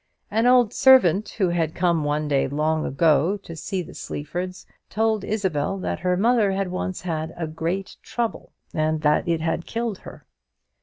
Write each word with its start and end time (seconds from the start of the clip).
An 0.31 0.47
old 0.47 0.73
servant, 0.73 1.29
who 1.37 1.49
had 1.49 1.75
come 1.75 2.03
one 2.03 2.27
day, 2.27 2.47
long 2.47 2.87
ago, 2.87 3.37
to 3.43 3.55
see 3.55 3.83
the 3.83 3.93
Sleafords, 3.93 4.65
told 4.89 5.23
Isabel 5.23 5.77
that 5.77 5.99
her 5.99 6.17
mother 6.17 6.53
had 6.53 6.69
once 6.71 7.01
had 7.01 7.31
a 7.37 7.45
great 7.45 7.97
trouble, 8.01 8.51
and 8.73 9.01
that 9.03 9.27
it 9.27 9.41
had 9.41 9.67
killed 9.67 9.99
her. 9.99 10.25